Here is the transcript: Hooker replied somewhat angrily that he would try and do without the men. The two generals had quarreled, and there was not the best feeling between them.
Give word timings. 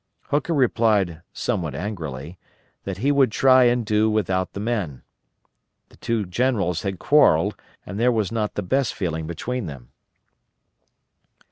Hooker 0.29 0.55
replied 0.55 1.21
somewhat 1.31 1.75
angrily 1.75 2.39
that 2.85 2.97
he 2.97 3.11
would 3.11 3.31
try 3.31 3.65
and 3.65 3.85
do 3.85 4.09
without 4.09 4.53
the 4.53 4.59
men. 4.59 5.03
The 5.89 5.97
two 5.97 6.25
generals 6.25 6.81
had 6.81 6.97
quarreled, 6.97 7.55
and 7.85 7.99
there 7.99 8.11
was 8.11 8.31
not 8.31 8.55
the 8.55 8.63
best 8.63 8.95
feeling 8.95 9.27
between 9.27 9.67
them. 9.67 9.89